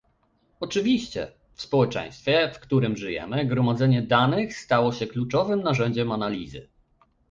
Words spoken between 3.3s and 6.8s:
gromadzenie danych stało się kluczowym narzędziem analizy